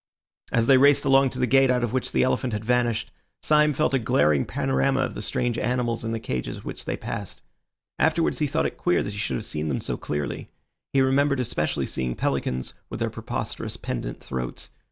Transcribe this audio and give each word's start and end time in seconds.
As 0.51 0.65
they 0.65 0.77
raced 0.77 1.05
along 1.05 1.29
to 1.29 1.37
the 1.37 1.45
gate 1.45 1.69
out 1.69 1.83
of 1.83 1.93
which 1.93 2.11
the 2.11 2.23
elephant 2.23 2.53
had 2.53 2.65
vanished, 2.65 3.11
Syme 3.43 3.71
felt 3.75 3.93
a 3.93 3.99
glaring 3.99 4.45
panorama 4.45 5.01
of 5.01 5.13
the 5.13 5.21
strange 5.21 5.59
animals 5.59 6.03
in 6.03 6.11
the 6.11 6.19
cages 6.19 6.63
which 6.63 6.85
they 6.85 6.97
passed. 6.97 7.43
Afterwards 7.99 8.39
he 8.39 8.47
thought 8.47 8.65
it 8.65 8.77
queer 8.77 9.03
that 9.03 9.11
he 9.13 9.17
should 9.19 9.35
have 9.37 9.45
seen 9.45 9.67
them 9.67 9.79
so 9.79 9.97
clearly. 9.97 10.49
He 10.91 11.01
remembered 11.01 11.39
especially 11.39 11.85
seeing 11.85 12.15
pelicans, 12.15 12.73
with 12.89 12.99
their 12.99 13.11
preposterous, 13.11 13.77
pendant 13.77 14.19
throats. 14.19 14.71